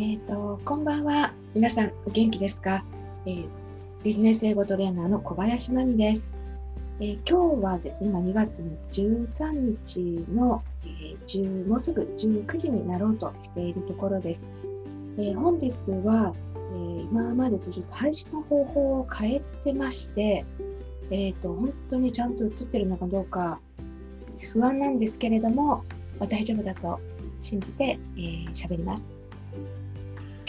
[0.00, 1.32] えっ、と、こんばんは。
[1.56, 2.84] 皆さん、お元気ですか、
[3.26, 3.48] えー
[4.04, 6.32] ビジネス英語トレーナーの小林真美です。
[7.00, 9.50] えー今日はですね、今2月の13
[9.88, 14.46] 日の、えーもうすぐ19時になろうとしているところです。
[15.18, 15.72] え本日
[16.04, 20.44] は、え今までとちょっと配信の方法を変えてまして、
[21.10, 23.58] えっ、と、本当にちゃんと映ってるのかどうか
[24.52, 25.82] 不安なんですけれども、
[26.20, 27.00] ま大丈夫だと
[27.42, 29.12] 信じて喋、えーります。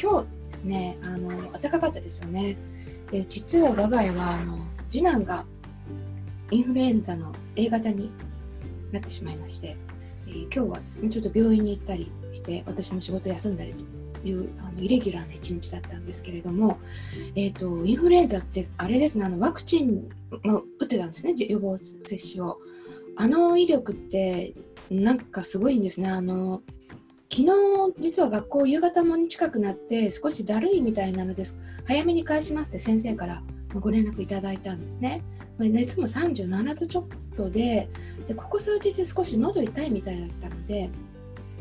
[0.02, 2.57] 今日ですね、あの暖かかったですよね。
[3.12, 5.46] で実は我が家はあの次男が
[6.51, 8.09] インフルエンザの A 型に
[8.91, 9.76] なってしまいまして、
[10.27, 13.74] えー今日はですね、ちょっと病院に行ったりして、私も仕事休んだり
[14.24, 16.79] というあのイレギュラーな一日だったんですけれども、
[17.35, 20.09] えー、とインフルエンザってあれですね、あのワクチン
[20.43, 22.57] も打ってたんですね、予防接種を。
[23.18, 24.54] あの威力って
[24.90, 26.09] なんかすごいんですね。
[26.09, 26.62] あの
[27.32, 33.44] 昨日実は学校夕方もに近くなって少しだるいみたいなのです早めに返しますって先生から
[33.76, 35.21] ご連絡いただいたんですね。
[35.60, 37.05] 熱も37度ちょっ
[37.36, 37.88] とで
[38.27, 40.90] でここ数日少し喉痛いみたいだったので、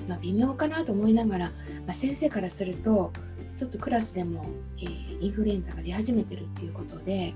[0.09, 1.53] まあ、微妙かなと思いながら、ま
[1.89, 3.13] あ、先生からすると
[3.57, 4.47] ちょっとクラスでも、
[4.79, 7.35] えーインフルエンザが出始めてるっていうことで、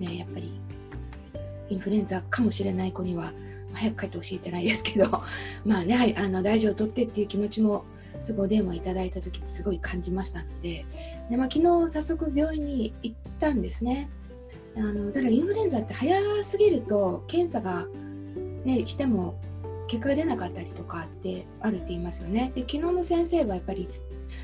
[0.00, 0.60] ね、やっぱり
[1.68, 3.32] インフルエンザかもしれない子には
[3.78, 5.22] 早く帰ってほしいじゃないですけど
[5.64, 7.84] まあね、はい、あの大事を取ってっていう気持ちも
[8.20, 10.84] すごいお電話いただいた時すごい感じましたので
[11.30, 14.10] で、まあ、昨日早速病院に行ったんですね。
[14.76, 17.88] あのただインフルエンザって早すぎると検査が、
[18.64, 19.34] ね、しても
[19.88, 22.52] 結果が出なかったりとかってあるって言いますよね。
[22.54, 23.88] で昨日の先生はやっぱり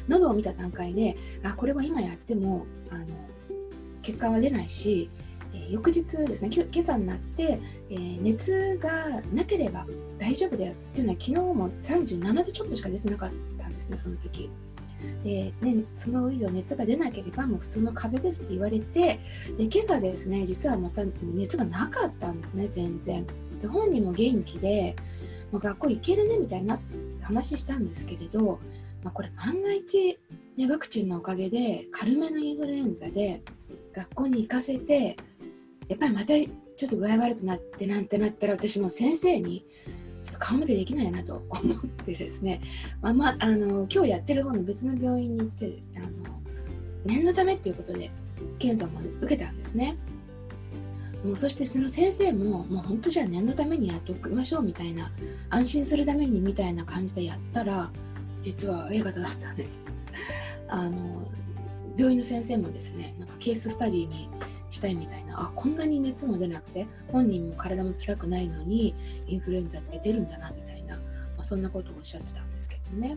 [0.09, 3.07] 喉を見た段階であこれは今やってもあの
[4.03, 5.11] 結果は出ないし
[5.55, 7.61] え翌日ですね、今朝になって、
[7.91, 9.87] えー熱がなければ
[10.19, 14.51] 大丈夫だよっていうのは昨日も37度ちょっとしか出てなかったんですね、その時。
[15.23, 19.21] で、ね、その以上熱が出なければもう普通の風邪ですって言われて、
[19.57, 21.03] で今朝ですね、実はまた
[21.35, 23.27] 熱がなかったんですね、全然。
[23.61, 24.97] で本人も元気で、
[25.53, 26.81] まあ、学校行けるねみたいな
[27.23, 28.59] 話したんですけれど、
[29.03, 30.19] まあ、これ万が一、
[30.57, 33.43] ね、ワクチンのおかげで軽めのインフルエンザで
[33.93, 35.17] 学校に行かせて、
[35.89, 39.65] やっぱりまたちょっと具合悪くなってなんてなったら私も先生に
[40.23, 42.61] ちょっと顔向けできないなと思ってですね、
[43.03, 46.07] まあまあ、あの今日やってる方の別の病院に行ってあの
[47.05, 48.11] 念のためっていうことで
[48.59, 49.97] 検査も受けたんですね。
[51.25, 55.11] もうそしてその先生ももう本当じゃあ念のためにやっておきましょうみたいな
[55.49, 57.91] 安心するためにみたいな感じでやったら
[58.43, 59.81] 実は A 型だったんです。
[60.69, 61.31] あの
[61.97, 64.29] 病院の先生もですねなんかケーススタディに
[64.75, 65.41] したいみたいな。
[65.41, 68.95] あこんなに熱も出なくて本人も体も辛くないのに
[69.27, 71.03] インフルエンザって出るんだなみたいな、ま
[71.39, 73.17] あ、そんなことをおっしゃってたんですけどね、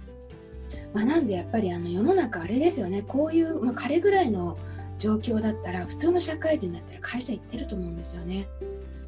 [0.94, 3.02] まあ、なんでやっぱりあの世の中あれですよね。
[3.02, 4.58] こういう、まあ、彼ぐらいの
[5.00, 8.48] 状況だったら普通の社会人だったら会社行ってると思うんですよね。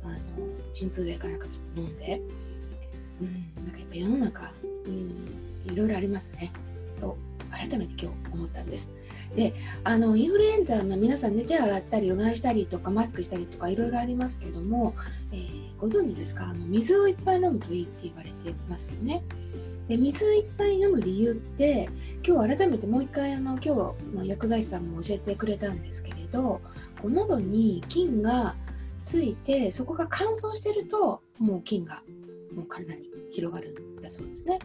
[0.04, 0.18] あの
[0.74, 2.22] 鎮痛剤かなんかちょっと飲んで。
[3.22, 4.54] うんなんかやっぱ世の中、
[4.86, 6.52] うん、いろいろありますね。
[7.52, 8.92] 改めて今日思ったんです
[9.36, 14.96] であのインフルエンザ、まあ、皆さんね手洗ったりうがいしたりとかマスクしたりとかいろいろありますけども、
[15.32, 16.50] えーご存知ですか？
[16.50, 19.24] あの水をいっぱい飲むといいって言われてますよね。
[19.88, 21.90] で水いっぱい飲む理由って
[22.22, 23.70] 今日改めてもう一回あの今日
[24.14, 26.60] の薬剤師さんも教えてくれたんですけれど
[27.02, 28.56] こう喉に菌が
[29.06, 32.04] ついてそこが乾燥してるともう菌が
[32.54, 34.60] もう体に広がるんだそうですね。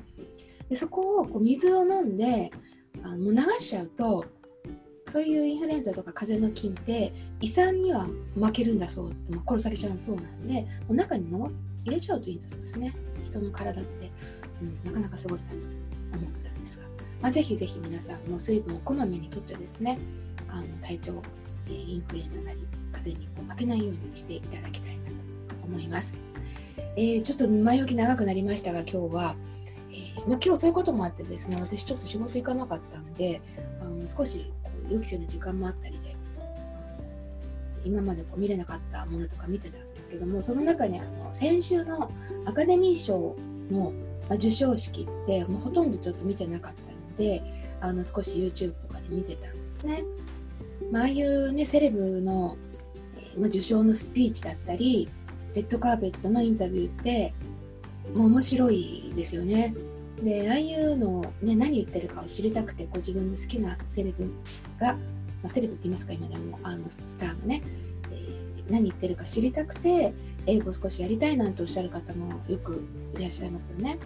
[0.69, 2.51] でそこをこう水を飲んで
[3.03, 4.25] あもう流しちゃうと
[5.07, 11.51] そういうインフルエンザとか風邪の菌って胃酸には負けるんだそう、まあ、殺されちゃうそうなんでもう中にの
[11.85, 12.95] 入れちゃうといいんだそうですね。
[13.25, 14.11] 人の体って、
[14.63, 15.55] うん、なかなかすごいなと
[16.19, 16.85] 思ったんですが、
[17.21, 19.99] まあ、ぜひぜひ皆さんも水分をこまめにとってですね
[20.49, 21.23] あの体調、
[21.69, 22.61] えインフルエンザなり
[22.93, 25.11] 風邪に負けないようにしていただきたいなと
[25.65, 26.19] 思います、
[26.97, 29.37] えーちょっと前置き長くなりましたが今日は
[29.95, 33.41] えーまあ、今日そういうこともあってですね私ちょっと仕事行かなかったんで
[33.81, 36.17] あの少しこう予期せぬ時間もあったりで
[37.85, 42.11] 今までこう見れなかったものとか見てたんですけどもその中にあの先週の
[42.45, 43.37] アカデミー賞
[43.71, 43.93] の、
[44.31, 47.43] 授賞式ってもうほとんどちょっと見てなかったので
[47.81, 50.05] あの少し YouTube とかで見てたんですね。
[50.91, 52.57] まあ、あいうねセレブの、
[53.19, 55.09] えま、受賞のスピーチだったり
[55.55, 57.35] レッドカーペットのインタビューって
[58.15, 59.75] もう面白いですよね。
[60.23, 64.31] で、ああいうのを、ね、何言ってるかを知りたくて、こう自分の好きなセレブ
[64.79, 65.01] が、ま
[65.45, 67.63] あ、セレブって言いますか、今でも、あのスターがね、
[68.11, 70.15] えー何言ってるか知りたくて、
[70.47, 72.83] 英語少しやりたいなんておっしゃる方もよく
[73.15, 73.99] いらっしゃいますよね。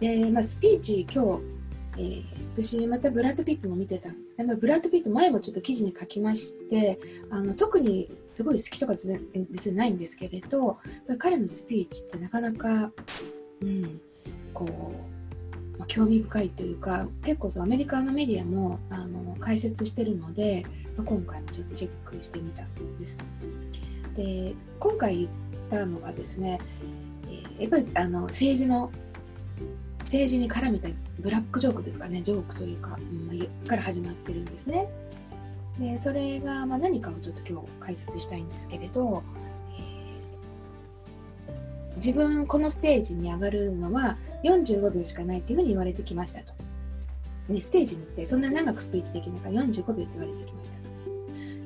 [0.00, 1.56] で、まあ、スピーチ、今日、
[1.98, 2.24] えー、
[2.54, 6.98] 私またブラッド・ピットも見てたんですね、まあ、ブラッド・ピット前もちょっと記事に書きまして
[7.30, 8.94] あの特にすごい好きとか
[9.50, 10.78] 別にないんですけれど
[11.18, 12.92] 彼のスピーチってなかなか、
[13.62, 14.00] うん、
[14.56, 20.64] こう、ま、興味深いというか結構そうアメリカのメディアもあの解説してるので、
[20.96, 23.22] まあ、今回もちょっとチェックしてみたんです。
[24.14, 25.30] で今回言っ
[25.70, 26.58] たのがですね、
[27.28, 28.90] えー、やっぱりあの政治の
[30.00, 30.88] 政治に絡めた
[31.18, 34.88] ブラックジョークですかねジョークというか、うん、から始まってるんですね。
[35.78, 39.22] でそれが、ま、何かをちょっと今日解説したいんですけれど、
[41.96, 46.52] 自分このステージに上がるのは45秒しかないっていうふうに言われてきましたと。
[47.48, 50.76] ね、ステージに行ってそんな長くスピーチできないから45秒って言われてきました。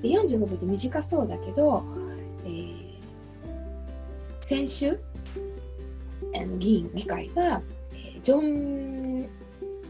[0.03, 1.83] で45秒って短そうだけど、
[2.45, 2.85] えー、
[4.41, 4.99] 先週
[6.35, 7.61] あの議員議会が
[7.95, 9.29] えジョン・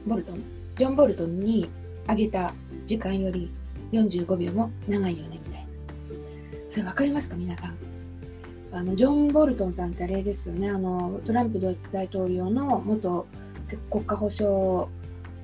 [0.06, 0.42] ボルトン
[0.76, 1.68] ジョン・ボルトンに
[2.06, 2.54] あげた
[2.86, 3.52] 時間より
[3.92, 5.68] 45秒も長いよねみたいな
[6.68, 7.36] それ分かりますか？
[7.36, 7.89] 皆さん
[8.72, 10.70] あのジョン・ボルトンさんってあれですよね。
[10.70, 13.26] あのトランプ大統領の元
[13.90, 14.88] 国家保障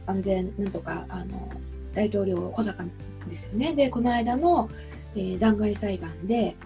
[0.06, 1.50] 安全なんとかあの
[1.94, 2.90] 大統領補佐官
[3.28, 3.74] ですよね。
[3.74, 4.70] でこの間の、
[5.14, 6.56] えー、弾劾裁判で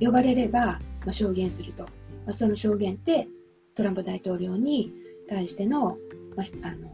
[0.00, 1.90] 呼ばれれば、まあ、証言すると、ま
[2.28, 3.28] あ、その証言って
[3.74, 4.92] トランプ大統領に
[5.28, 5.96] 対しての,、
[6.36, 6.92] まあ、あの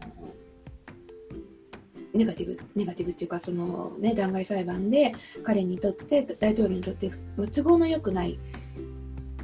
[2.13, 5.13] ネガティブネガティブっていうかその、ね、弾劾裁判で
[5.43, 7.11] 彼にとって大統領にとって
[7.51, 8.39] 都合のよくない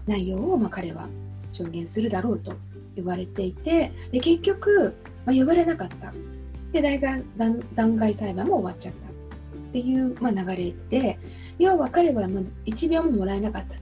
[0.10, 1.08] 内容を、まあ、彼は
[1.52, 2.54] 証言するだろうと
[2.96, 4.96] 言われていてで結局、
[5.26, 6.14] まあ、呼ばれなかった
[6.72, 7.64] で大弾弾
[7.96, 11.20] 劾裁判も終わっちゃったっていう、まあ、流れで
[11.58, 13.82] 要は彼はまず1秒ももらえなかったと。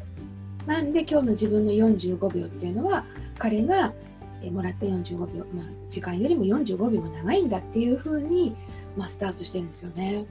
[0.66, 3.06] なんで今日の自分の45秒っていうのは
[3.38, 3.94] 彼が
[4.42, 8.56] えもらった45秒、まあ、時間よりも45秒も長いんだっていうふうに、
[8.96, 10.26] まあ、スタートしてるんですよね。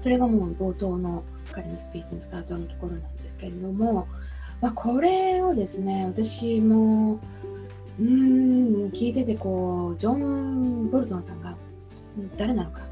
[0.00, 4.06] それがもう冒頭の彼のスピーチのスタートのところなんですけれども、
[4.60, 7.18] まあ、これをですね私も
[7.98, 11.56] うん聞いててこうジョン・ボルトンさんが
[12.36, 12.82] 誰なのか、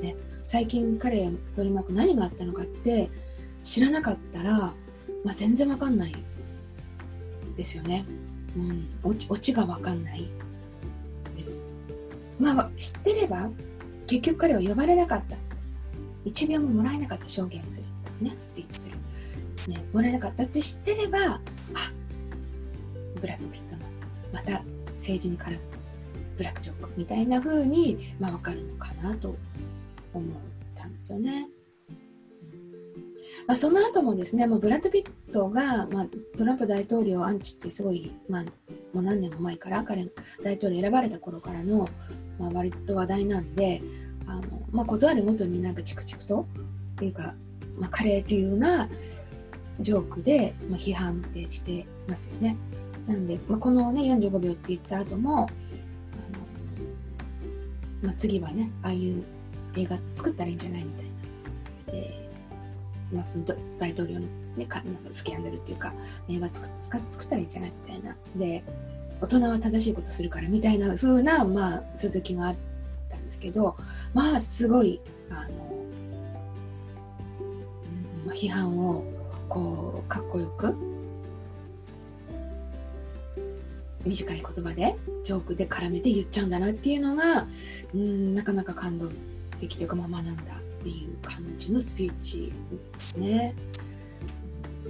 [0.00, 3.10] ね、最近彼取り巻く何があったのかって
[3.62, 4.52] 知らなかったら、
[5.24, 6.14] まあ、全然わかんない
[7.56, 8.04] ですよね。
[8.56, 10.28] うん、オチオチが分かんない
[11.34, 11.64] です。
[12.38, 13.50] まあ知ってれば
[14.06, 15.36] 結局彼は呼ばれなかった
[16.24, 17.86] 1秒ももらえなかった証言する
[18.20, 18.96] ねスピーチする、
[19.68, 21.40] ね、もらえなかったって知ってればあ
[23.20, 23.82] ブラッド・ピットの
[24.32, 24.62] また
[24.94, 25.58] 政治に絡む
[26.36, 29.36] ブラックジョークみたいな風にまあ分かるのかなと
[30.14, 30.34] 思っ
[30.74, 31.48] たんですよね。
[33.46, 36.06] まあ、その後もですね、もうブラッド・ピットが、まあ、
[36.36, 38.50] トランプ大統領アンチってすごい、まあ、も
[38.96, 40.06] う何年も前から彼
[40.42, 41.88] 大統領選ばれた頃からの、
[42.38, 43.80] まあ、割と話題なんで
[44.26, 46.46] あの、まあ、断るごとになんかチクチクと
[46.92, 47.34] っていうか、
[47.78, 48.88] まあ、彼流な
[49.80, 52.56] ジョークで、ま、批判ってしてますよね。
[53.06, 55.48] なんで、まあ、このね45秒って言った後もあの、
[58.02, 59.24] まあ、次はねああいう
[59.76, 61.92] 映画作ったらいいんじゃないみたいな。
[61.92, 62.28] で
[63.12, 63.44] まあ、その
[63.78, 65.94] 大統領の、ね、かなんかスキャンダルっていうか
[66.28, 68.62] 映画作作ったらいいんじゃないみたいなで
[69.20, 72.56] 大人は正しいことするからみたいな風なまあ続きがあっ
[73.08, 73.76] たんですけど
[74.12, 75.48] まあすごいあの、
[77.40, 79.02] うんまあ、批判を
[79.48, 80.76] こうかっこよく
[84.04, 87.46] 短い言葉でジョークで絡めて言っちゃうんだなっていうのが
[87.94, 89.10] うんなかなか感動
[89.58, 93.54] 的というかまあ学んだっていう感じのスピーチですね。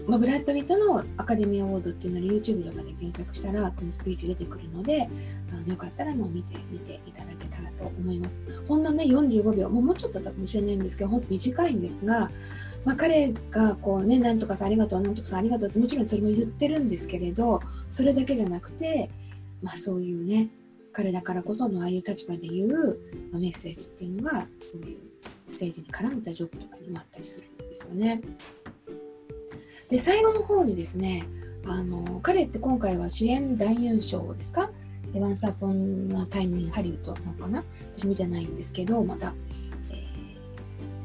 [0.06, 5.08] まあ、ブラッド・リットのアカデミーアワードっていうのを YouTube とかで検索したらこのスピーチ出てくるので
[5.52, 8.44] あのよかったらもう見てみていただけたらと思います。
[8.68, 12.30] ほんのね45秒もうもうちょっとだったかもしれないんですけど本当短いんですが、
[12.84, 19.10] まあ、彼がこうねなんとかさんありがとうなんとかさんありがとうってもちろんそれも言ってるんですけれどそれだけじゃなくて、
[19.62, 20.48] まあ、そういうね
[20.92, 22.98] 彼だからこそのああいう立場で言う、
[23.30, 24.98] まあ、メッセージっていうのがそういう
[25.50, 28.20] 政治に絡めたジョークとかにもあったりするんですよね。
[29.90, 31.24] で最後の方にですね
[31.66, 34.70] あの彼って今回は主演男優賞ですか
[35.14, 37.64] 「ワンサポンのタイムインハリウッド」なのかな？
[37.92, 39.34] 私見てないんですけどまた、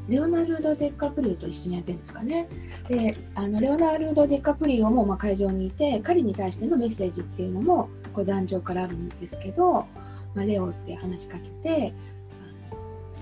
[0.08, 2.48] レオナルド・デッカプリオと一緒にやってるんですかね
[2.88, 9.86] であのレオナルド・デッカプリオもまあ会場にいて彼に対してのメッセージっていうのもこれ壇上からあるんですけど、
[10.34, 11.94] まあ、レオって話しかけて、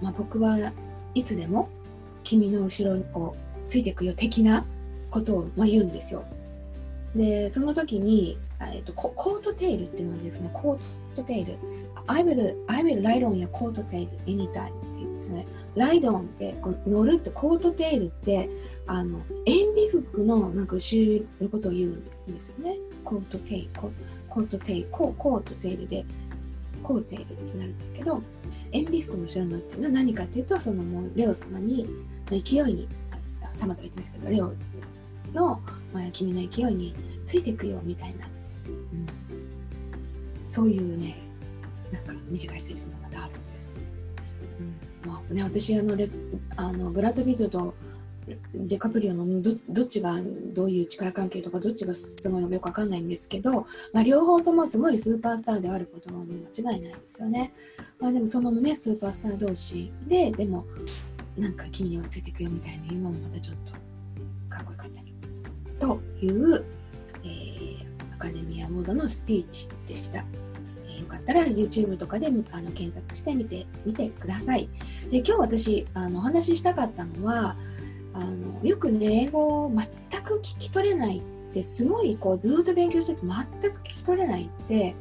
[0.01, 0.73] まあ、僕は
[1.15, 1.69] いつでも
[2.25, 3.37] 君の後ろを
[3.69, 4.65] ついていくよ的な
[5.11, 6.25] ことをま言うんですよ。
[7.15, 8.39] でその時に
[8.73, 10.79] えっと、コートテールっていうのはですね、コー
[11.15, 11.59] トテール。
[12.07, 14.73] I will, I will ride on やコートテール anytime
[15.05, 18.51] ですね、ライドンってこう乗るってコートテールって
[18.87, 22.77] あの塩ビ服のなんか後ろのことを言うんですよね。
[23.05, 26.05] coattail、coattail、coattail で
[26.83, 28.23] coattail ってなるんですけど、
[28.73, 31.87] 燕尾服の後ろのっていうのは何かっていうと、そのもうレオ様に
[32.31, 32.89] の勢いに、
[33.55, 34.53] 様と言ってないですけど、レオ
[35.33, 35.61] の、
[35.93, 36.95] まあ、君の勢いに
[37.27, 38.27] ついていくよみたいな、
[38.67, 39.07] うん、
[40.45, 41.19] そういうね、
[41.93, 42.92] なんか短いセリフ。
[45.33, 46.09] ね、私あのレ
[46.57, 47.75] あの、ブラッド・ピットと
[48.55, 50.17] デカプリオのどどっちが
[50.55, 57.53] どういう力関係とかどっちがすごいのかよくわかんないんですけど、まあ、両方ともすごいスーパースターであることは間違いないですよね。
[57.99, 60.65] まあ、でもそのねスーパースター同士ででも
[61.37, 63.73] なんか君にはついていくよみたいなのもまたちょっと
[64.49, 65.15] かっこよかったり
[65.81, 66.65] という、
[67.25, 70.25] えー、アカデミアモードのスピーチでした。
[71.01, 74.69] よかったら YouTube とかであの検索してみてみてください。
[75.11, 77.57] で今日私あのお話ししたかったのは
[78.15, 81.23] あのよくね英語を全く聞き取れないっ
[81.53, 84.95] てすごいこうずっと勉強してて全く聞き取れないって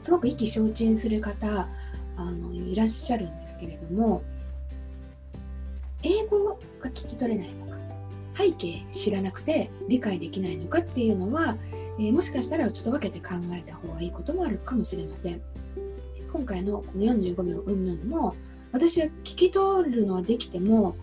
[0.00, 1.68] すごく意気消沈する方
[2.16, 4.22] あのいらっしゃるんですけれども
[6.02, 7.76] 英語が聞き取れないのか
[8.36, 11.56] 背景知らなくて理解できないのかっていうのは、
[11.98, 15.40] え、もしかしたらちょっと分けて考えた方がいいこともあるかもしれません。
[16.32, 18.34] 今回のこの45秒うんぬんも
[18.72, 20.96] 私は聞き取るのはできても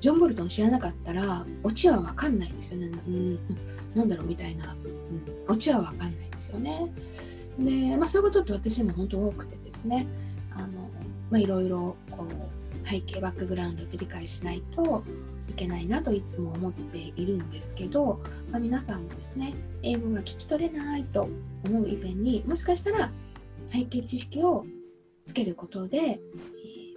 [0.00, 3.38] ジョン・ボルトン知らなかったらオチは分かんないんですよね、うん、
[3.94, 6.90] なんだろうみたいな、うん、オチは分かんないんですよね。
[7.58, 10.06] で、まあ、そういうことって私も本当多くてですね。
[10.54, 10.68] あの、
[11.30, 15.04] ま、いろいろこう背景バックグラウンドで理解しないと
[15.50, 21.28] いけないなといつも思っているんですけど、まあ、皆さんもですね英語が聞き取れないと
[21.64, 23.10] 思う以前にもしかしたら
[23.72, 24.64] 背景知識を
[25.26, 26.20] つけることでえ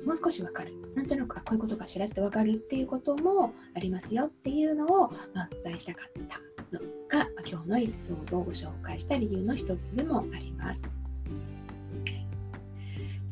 [0.06, 6.40] もう少し分かるなんとなくこういうことかしらって分かるっていうこともありますよっていうのを、まあ、伝えしたかった
[6.78, 10.98] のが、今日のエピソードをご紹介した理由の一つでもあります。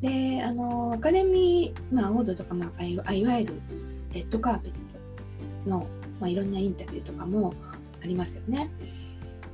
[0.01, 3.61] であのアカデミー、まあ、オードとか、まあ、いわゆる
[4.13, 4.73] レッドカーペッ
[5.65, 5.87] の、
[6.19, 7.53] まあ、いろんなインタビューとかも
[8.03, 8.69] ありますよね。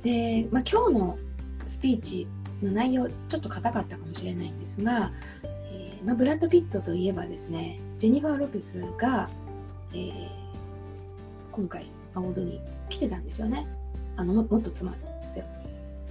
[0.02, 1.18] で、まあ、今日の
[1.66, 2.26] スピーチ
[2.62, 5.12] の内容ちょっと硬かったかもしれないんですが
[6.04, 9.28] まあ、ブラッド・ピットといえばですねジェニファー・ロペスが、
[9.92, 10.28] えー、
[11.52, 13.66] 今回アワードに来てたんですよね
[14.16, 15.44] あの元妻なんですよ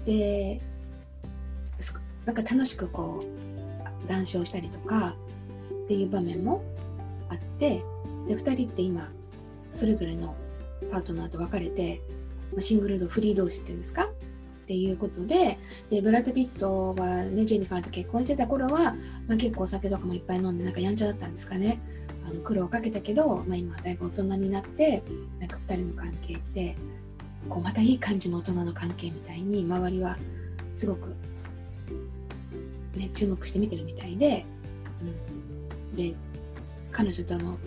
[0.06, 0.62] で
[2.26, 5.16] なんか楽しくこう談笑したりとか
[5.86, 6.62] っていう場面も
[7.30, 7.82] あって
[8.28, 9.10] で2人って今
[9.78, 10.36] それぞれの
[10.92, 12.02] パートナーと別れて、
[12.56, 14.06] ま、シングルとフリー同士っていうんですか？
[14.06, 14.10] っ
[14.68, 18.96] ていうことででブラッド・ピットは、ね、ジェニファーと結婚してた頃は、
[19.28, 21.80] まあ、結構お酒とかもいっぱい飲んでなんかやんちゃだったんですかね。
[22.28, 25.04] あの苦労をかけたけど、まあ、今はだいぶ大人になって
[25.40, 26.76] なんか2人の関係って
[27.48, 30.18] こうまたいい感じの大人の関係みたいに周りは
[30.76, 31.16] すごく、
[32.96, 34.46] ね、注目して見てるみたいで、
[35.02, 36.14] うん、で
[36.92, 37.58] 彼女との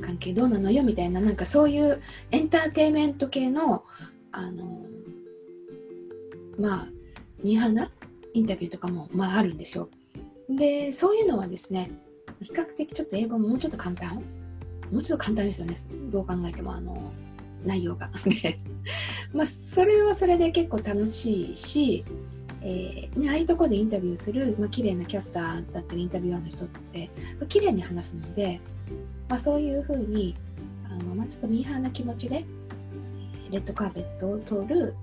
[0.00, 3.84] 関係どうなのよみたいななんかそういうエンターテインメント系の
[4.32, 4.84] あの
[6.58, 6.88] まあ
[7.42, 7.90] ミーハーな
[8.32, 9.88] インタビューとかも、まあ、あるんでしょ
[10.48, 10.56] う。
[10.56, 11.90] でそういうのはですね
[12.42, 14.22] 比較的ちょっと英語ももうちょっと簡単
[14.90, 15.74] もうちょっと簡単ですよね
[16.12, 17.12] どう考えてもあの
[17.64, 18.10] 内容が。
[19.32, 22.04] まあそれはそれで結構楽しいし、
[22.60, 28.60] えーね、ああいうとこでインタビューする、まあ綺麗なキャスターだったりインタビュアーの人って、まあ、綺麗に話すので、
[29.28, 30.36] まあ、そういうふうに
[30.86, 32.44] あの、まあ、ちょっとミーハーな気持ちで
[33.50, 34.94] レッドカーペットを通る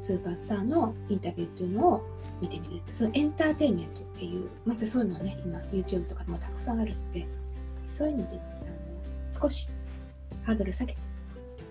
[0.00, 2.82] スーパースターのインタビューっていうのを見てみる。
[2.90, 7.26] そのエンターテインメントっていうまたそういうのね今 YouTube とかでもたくさんあるんで
[7.88, 9.68] そういうのであの少し
[10.44, 10.98] ハードル下げて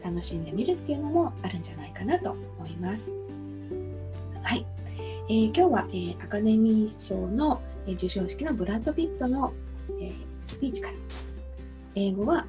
[0.03, 3.11] 楽しんでみるっていうのもあるんじゃないかなと思います。
[4.43, 4.65] はい、
[5.29, 9.53] えー、今日は、えー、アカデミー賞の、えー、授賞式のブラッド・ピットの、
[9.99, 10.93] えスピーチから
[11.95, 12.45] 英語は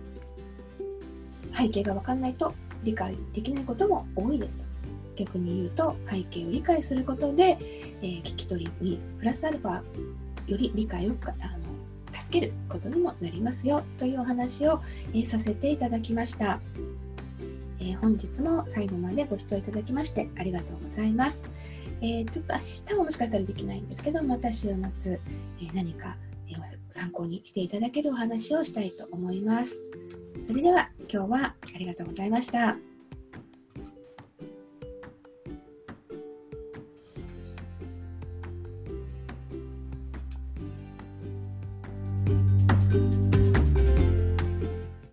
[1.56, 4.64] 背景が分かんないと理解できないことも多いですと。
[5.16, 7.58] 逆に言うと背景を理解することで、
[8.02, 9.82] えー、聞き取りにプラスアルファ
[10.46, 11.66] より理解をあの
[12.12, 14.80] 助けることにもなりますよというお話を、
[15.12, 16.60] えー、させていただきました、
[17.80, 21.44] えー、本日も最後までご視聴いただきましてありがとうございます、
[22.00, 25.20] えちょっと明日はもしかしたらできないんですけどまた週末、
[25.62, 26.16] え何か、
[26.90, 29.81] 参考にしていただけるお話をしたいと思います
[30.47, 32.76] それでは今日はありがとうございました。